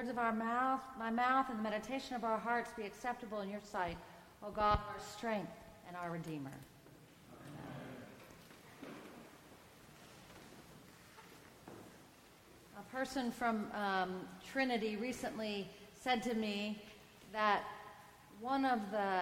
words 0.00 0.08
of 0.08 0.16
our 0.16 0.32
mouth, 0.32 0.80
my 0.98 1.10
mouth, 1.10 1.44
and 1.50 1.58
the 1.58 1.62
meditation 1.62 2.16
of 2.16 2.24
our 2.24 2.38
hearts 2.38 2.70
be 2.74 2.84
acceptable 2.84 3.42
in 3.42 3.50
your 3.50 3.60
sight, 3.62 3.98
O 4.42 4.50
God, 4.50 4.78
our 4.88 4.98
strength 4.98 5.52
and 5.86 5.94
our 5.94 6.10
Redeemer. 6.10 6.54
A 12.78 12.96
person 12.96 13.30
from 13.30 13.66
um, 13.74 14.20
Trinity 14.50 14.96
recently 14.96 15.68
said 15.94 16.22
to 16.22 16.32
me 16.32 16.82
that 17.30 17.64
one 18.40 18.64
of 18.64 18.78
the 18.90 19.20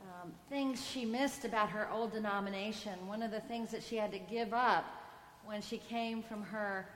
um, 0.00 0.32
things 0.48 0.82
she 0.82 1.04
missed 1.04 1.44
about 1.44 1.68
her 1.68 1.90
old 1.92 2.12
denomination, 2.12 3.06
one 3.06 3.22
of 3.22 3.30
the 3.30 3.40
things 3.40 3.70
that 3.70 3.82
she 3.82 3.96
had 3.96 4.12
to 4.12 4.18
give 4.18 4.54
up 4.54 4.86
when 5.44 5.60
she 5.60 5.76
came 5.76 6.22
from 6.22 6.42
her 6.42 6.86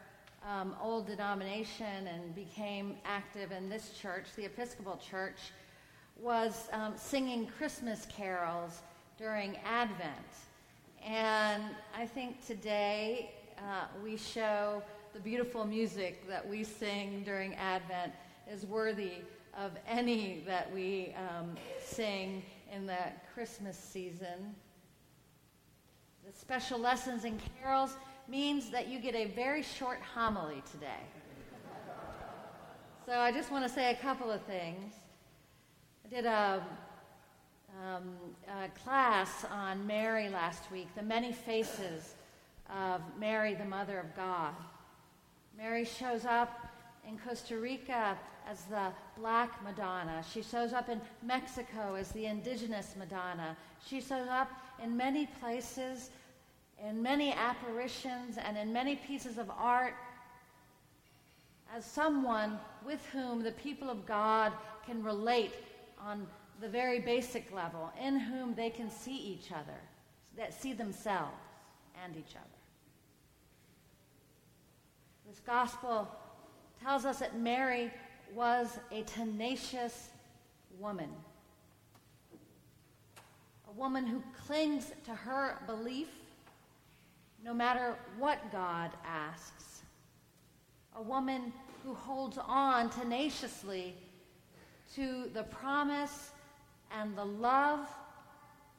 um, 0.49 0.75
old 0.81 1.07
denomination 1.07 2.07
and 2.07 2.35
became 2.35 2.97
active 3.05 3.53
in 3.53 3.68
this 3.68 3.91
church, 3.99 4.27
the 4.37 4.45
Episcopal 4.45 4.99
Church, 4.99 5.39
was 6.17 6.68
um, 6.73 6.95
singing 6.96 7.46
Christmas 7.59 8.07
carols 8.14 8.82
during 9.18 9.57
Advent. 9.65 10.11
And 11.04 11.63
I 11.96 12.07
think 12.07 12.46
today 12.46 13.32
uh, 13.59 13.87
we 14.03 14.17
show 14.17 14.82
the 15.13 15.21
beautiful 15.21 15.65
music 15.65 16.29
that 16.29 16.46
we 16.46 16.65
sing 16.65 17.23
during 17.25 17.54
Advent 17.54 18.13
is 18.51 18.67
worthy 18.67 19.13
of 19.57 19.73
any 19.87 20.43
that 20.46 20.73
we 20.73 21.15
um, 21.17 21.54
sing 21.82 22.43
in 22.73 22.87
the 22.87 22.99
Christmas 23.32 23.79
season. 23.79 24.54
The 26.26 26.32
special 26.32 26.79
lessons 26.79 27.25
and 27.25 27.40
carols 27.61 27.96
means 28.29 28.71
that 28.71 28.89
you 28.89 28.99
get 28.99 29.14
a 29.14 29.27
very 29.27 29.63
short 29.63 30.01
homily 30.14 30.63
today. 30.71 31.03
So 33.06 33.12
I 33.12 33.33
just 33.33 33.51
want 33.51 33.65
to 33.67 33.69
say 33.69 33.91
a 33.91 33.97
couple 33.97 34.31
of 34.31 34.41
things. 34.42 34.95
I 36.07 36.09
did 36.09 36.25
a, 36.25 36.63
um, 37.83 38.15
a 38.48 38.69
class 38.83 39.45
on 39.51 39.87
Mary 39.87 40.29
last 40.29 40.71
week, 40.73 40.89
the 40.95 41.03
many 41.03 41.33
faces 41.33 42.15
of 42.71 43.03
Mary, 43.19 43.55
the 43.55 43.65
Mother 43.65 43.98
of 43.98 44.17
God. 44.17 44.55
Mary 45.57 45.85
shows 45.85 46.25
up 46.25 46.67
in 47.07 47.19
Costa 47.19 47.59
Rica 47.59 48.17
as 48.48 48.65
the 48.65 48.89
black 49.19 49.63
Madonna. 49.63 50.23
She 50.33 50.43
shows 50.43 50.73
up 50.73 50.89
in 50.89 51.01
Mexico 51.23 51.95
as 51.95 52.11
the 52.13 52.27
indigenous 52.27 52.95
Madonna. 52.98 53.57
She 53.87 54.01
shows 54.01 54.29
up 54.29 54.51
in 54.83 54.97
many 54.97 55.27
places, 55.41 56.11
in 56.83 57.03
many 57.03 57.33
apparitions, 57.33 58.39
and 58.39 58.56
in 58.56 58.72
many 58.72 58.97
pieces 58.97 59.39
of 59.39 59.50
art 59.50 59.94
as 61.75 61.84
someone 61.84 62.58
with 62.84 63.05
whom 63.06 63.42
the 63.42 63.53
people 63.53 63.91
of 63.91 64.06
God 64.06 64.53
can 64.86 65.02
relate 65.02 65.52
on 66.00 66.27
the 66.61 66.69
very 66.69 67.00
basic 67.00 67.52
level, 67.52 67.92
in 68.00 68.19
whom 68.19 68.55
they 68.55 68.70
can 68.70 68.91
see 68.91 69.17
each 69.17 69.50
other, 69.50 69.80
that 70.36 70.55
see 70.55 70.72
themselves 70.72 71.34
and 72.05 72.17
each 72.17 72.36
other. 72.36 72.45
This 75.28 75.41
gospel 75.41 76.08
tells 76.83 77.05
us 77.05 77.19
that 77.20 77.39
Mary 77.39 77.91
was 78.34 78.78
a 78.92 79.02
tenacious 79.02 80.11
woman. 80.78 81.08
A 83.69 83.72
woman 83.72 84.06
who 84.06 84.22
clings 84.47 84.92
to 85.05 85.14
her 85.14 85.58
belief 85.67 86.08
no 87.45 87.53
matter 87.53 87.97
what 88.19 88.50
God 88.50 88.91
asks. 89.06 89.83
A 90.97 91.03
woman 91.03 91.53
who 91.84 91.95
holds 91.95 92.39
on 92.39 92.89
tenaciously 92.89 93.95
to 94.95 95.28
the 95.34 95.42
promise 95.45 96.31
and 96.91 97.17
the 97.17 97.25
love 97.25 97.86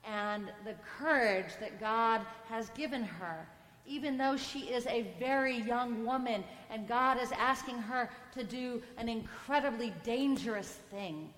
and 0.04 0.52
the 0.64 0.76
courage 0.98 1.58
that 1.60 1.80
God 1.80 2.22
has 2.48 2.70
given 2.70 3.04
her 3.04 3.48
even 3.88 4.18
though 4.18 4.36
she 4.36 4.62
is 4.62 4.88
a 4.88 5.06
very 5.20 5.60
young 5.60 6.06
woman 6.06 6.44
and 6.70 6.88
God 6.88 7.22
is 7.22 7.32
asking 7.34 7.78
her 7.78 8.10
to 8.34 8.44
do 8.44 8.82
an 8.98 9.08
incredibly 9.08 9.94
dangerous 10.04 10.80
thing. 10.90 11.30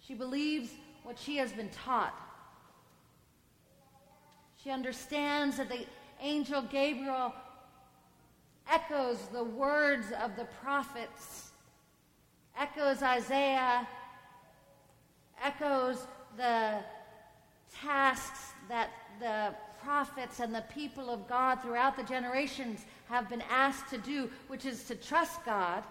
She 0.00 0.14
believes 0.14 0.70
what 1.02 1.18
she 1.18 1.36
has 1.36 1.52
been 1.52 1.68
taught. 1.70 2.14
She 4.62 4.70
understands 4.70 5.56
that 5.56 5.70
the 5.70 5.86
angel 6.20 6.62
Gabriel 6.62 7.32
echoes 8.70 9.18
the 9.32 9.44
words 9.44 10.06
of 10.22 10.36
the 10.36 10.44
prophets, 10.62 11.52
echoes 12.58 13.02
Isaiah, 13.02 13.88
echoes 15.42 16.06
the 16.36 16.80
tasks 17.74 18.52
that 18.68 18.90
the 19.18 19.54
prophets 19.82 20.40
and 20.40 20.54
the 20.54 20.64
people 20.74 21.08
of 21.08 21.26
God 21.26 21.62
throughout 21.62 21.96
the 21.96 22.02
generations 22.02 22.84
have 23.08 23.30
been 23.30 23.42
asked 23.50 23.88
to 23.90 23.98
do, 23.98 24.30
which 24.48 24.66
is 24.66 24.84
to 24.84 24.94
trust 24.94 25.42
God, 25.46 25.82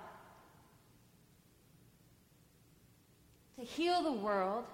to 3.58 3.66
heal 3.66 4.04
the 4.04 4.12
world, 4.12 4.66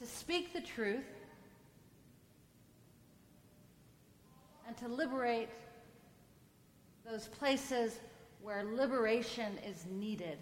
to 0.00 0.06
speak 0.06 0.52
the 0.52 0.60
truth, 0.60 1.04
and 4.66 4.76
to 4.78 4.88
liberate 4.88 5.48
those 7.08 7.26
places 7.26 7.98
where 8.42 8.64
liberation 8.64 9.58
is 9.66 9.86
needed. 9.90 10.38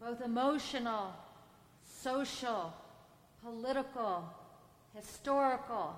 Both 0.00 0.20
emotional, 0.20 1.14
social, 1.82 2.72
political, 3.42 4.24
historical, 4.94 5.96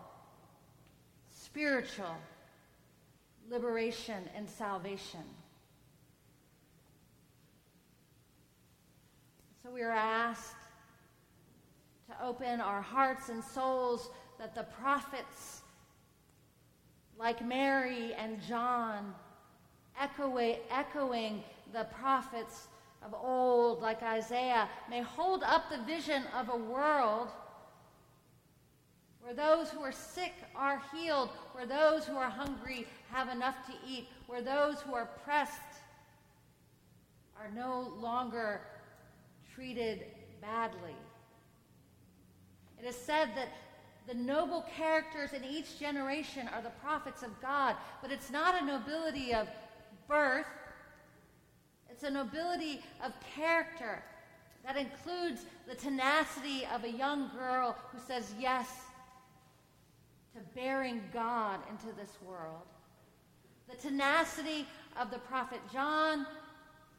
spiritual 1.31 2.16
liberation 3.50 4.28
and 4.37 4.49
salvation. 4.49 5.25
So 9.62 9.71
we 9.71 9.83
are 9.83 9.91
asked 9.91 10.55
to 12.09 12.25
open 12.25 12.60
our 12.60 12.81
hearts 12.81 13.28
and 13.28 13.43
souls 13.43 14.10
that 14.38 14.54
the 14.54 14.65
prophets, 14.81 15.62
like 17.19 17.44
Mary 17.44 18.15
and 18.15 18.41
John, 18.43 19.15
echoing 20.00 21.43
the 21.72 21.84
prophets 21.99 22.69
of 23.04 23.15
old, 23.15 23.82
like 23.82 24.03
Isaiah, 24.03 24.69
may 24.88 25.03
hold 25.03 25.43
up 25.43 25.71
the 25.71 25.82
vision 25.84 26.22
of 26.37 26.48
a 26.48 26.56
world 26.56 27.28
where 29.21 29.34
those 29.34 29.69
who 29.71 29.81
are 29.81 29.93
sick 29.93 30.32
are 30.54 30.81
healed, 30.94 31.31
where 31.53 31.66
those 31.66 32.06
who 32.06 32.16
are 32.16 32.31
hungry 32.31 32.87
have 33.10 33.28
enough 33.28 33.56
to 33.66 33.72
eat, 33.87 34.09
where 34.27 34.41
those 34.41 34.81
who 34.81 34.94
are 34.94 35.10
pressed 35.25 35.60
are 37.38 37.50
no 37.54 37.93
longer 38.00 38.60
treated 39.54 40.06
badly. 40.41 40.97
It 42.81 42.87
is 42.87 42.97
said 42.97 43.31
that 43.34 43.48
the 44.08 44.14
noble 44.14 44.64
characters 44.74 45.34
in 45.34 45.44
each 45.44 45.78
generation 45.78 46.48
are 46.48 46.62
the 46.62 46.70
prophets 46.82 47.22
of 47.22 47.41
God, 47.42 47.76
but 48.00 48.10
it's 48.10 48.30
not 48.30 48.60
a 48.60 48.64
nobility 48.64 49.34
of 49.34 49.46
birth, 50.08 50.46
it's 51.91 52.04
a 52.04 52.10
nobility 52.10 52.80
of 53.04 53.12
character 53.34 54.02
that 54.64 54.78
includes 54.78 55.44
the 55.68 55.74
tenacity 55.74 56.66
of 56.74 56.84
a 56.84 56.91
young 56.91 57.30
girl 57.36 57.76
who 57.92 57.98
says 58.06 58.32
yes 58.41 58.68
to 60.34 60.41
bearing 60.54 61.02
God 61.12 61.60
into 61.70 61.94
this 61.94 62.16
world. 62.26 62.66
The 63.68 63.77
tenacity 63.77 64.66
of 64.98 65.10
the 65.10 65.18
prophet 65.18 65.60
John, 65.71 66.27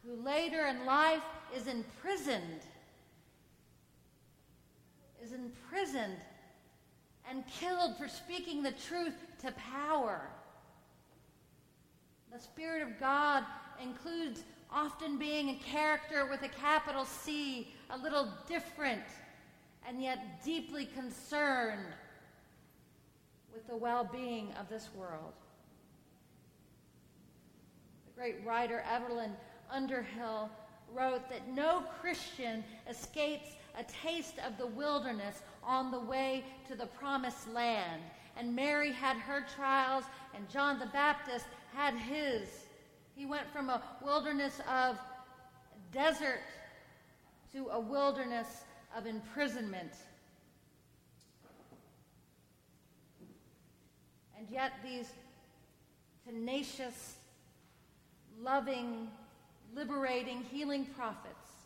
who 0.06 0.22
later 0.24 0.68
in 0.68 0.86
life 0.86 1.24
is 1.56 1.66
imprisoned, 1.66 2.62
is 5.24 5.31
imprisoned 5.34 6.18
and 7.30 7.44
killed 7.48 7.96
for 7.98 8.08
speaking 8.08 8.64
the 8.64 8.72
truth 8.72 9.14
to 9.42 9.52
power. 9.52 10.30
The 12.34 12.40
Spirit 12.40 12.81
of 12.81 13.00
God 13.00 13.44
includes 13.81 14.44
often 14.72 15.18
being 15.18 15.50
a 15.50 15.56
character 15.56 16.28
with 16.28 16.42
a 16.44 16.50
capital 16.50 17.06
C, 17.06 17.74
a 17.90 17.98
little 17.98 18.34
different, 18.48 19.04
and 19.88 20.02
yet 20.02 20.44
deeply 20.44 20.86
concerned 20.86 21.94
with 23.54 23.68
the 23.68 23.75
well 23.75 24.08
being 24.12 24.54
of 24.60 24.70
this 24.70 24.90
world. 24.96 25.34
The 28.06 28.22
great 28.22 28.46
writer 28.46 28.84
Evelyn 28.92 29.32
Underhill 29.72 30.50
wrote 30.94 31.30
that 31.30 31.48
no 31.48 31.84
Christian 32.02 32.64
escapes 32.90 33.50
a 33.77 33.83
taste 33.83 34.36
of 34.45 34.57
the 34.57 34.68
wilderness 34.68 35.42
on 35.63 35.92
the 35.92 36.00
way 36.00 36.44
to 36.68 36.75
the 36.75 36.88
promised 36.88 37.51
land. 37.54 38.01
and 38.38 38.56
Mary 38.56 38.92
had 38.94 39.18
her 39.18 39.44
trials, 39.54 40.06
and 40.33 40.48
John 40.50 40.80
the 40.80 40.86
Baptist 40.86 41.45
had 41.75 41.94
his. 41.95 42.48
He 43.13 43.25
went 43.25 43.51
from 43.51 43.69
a 43.69 43.81
wilderness 44.01 44.62
of 44.69 44.98
desert 45.92 46.39
to 47.51 47.68
a 47.71 47.80
wilderness 47.80 48.63
of 48.95 49.06
imprisonment. 49.06 49.92
And 54.38 54.48
yet, 54.50 54.72
these 54.83 55.12
tenacious, 56.25 57.15
loving, 58.39 59.10
liberating, 59.75 60.44
healing 60.44 60.86
prophets 60.86 61.59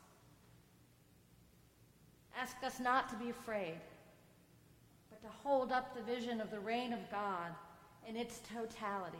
ask 2.37 2.55
us 2.63 2.79
not 2.79 3.09
to 3.09 3.15
be 3.15 3.29
afraid, 3.29 3.79
but 5.09 5.21
to 5.21 5.27
hold 5.43 5.71
up 5.71 5.95
the 5.95 6.01
vision 6.01 6.41
of 6.41 6.51
the 6.51 6.59
reign 6.59 6.93
of 6.93 6.99
God 7.11 7.51
in 8.07 8.15
its 8.15 8.41
totality. 8.53 9.17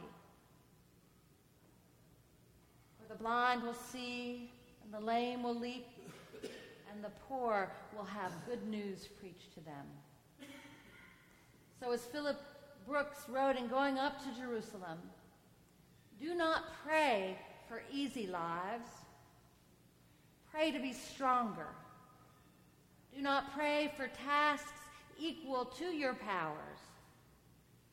For 3.00 3.08
the 3.12 3.18
blind 3.18 3.62
will 3.62 3.74
see, 3.74 4.50
and 4.82 4.92
the 4.92 5.04
lame 5.04 5.42
will 5.42 5.58
leap, 5.58 5.86
and 6.92 7.02
the 7.02 7.10
poor 7.28 7.70
will 7.96 8.04
have 8.04 8.32
good 8.46 8.66
news 8.68 9.08
preached 9.20 9.52
to 9.54 9.60
them. 9.60 9.86
So, 11.80 11.92
as 11.92 12.02
Phillips 12.02 12.42
Brooks 12.86 13.28
wrote 13.28 13.56
in 13.56 13.66
Going 13.68 13.98
Up 13.98 14.22
to 14.22 14.40
Jerusalem, 14.40 14.98
do 16.20 16.34
not 16.34 16.64
pray 16.84 17.36
for 17.68 17.82
easy 17.92 18.26
lives. 18.26 18.88
Pray 20.50 20.70
to 20.70 20.78
be 20.78 20.92
stronger. 20.92 21.66
Do 23.14 23.22
not 23.22 23.54
pray 23.54 23.92
for 23.96 24.08
tasks 24.08 24.72
equal 25.18 25.66
to 25.66 25.84
your 25.84 26.14
powers. 26.14 26.78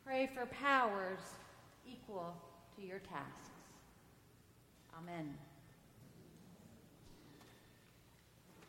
Pray 0.03 0.29
for 0.33 0.47
powers 0.47 1.19
equal 1.85 2.35
to 2.75 2.81
your 2.81 3.00
tasks. 3.00 3.50
Amen. 4.97 5.33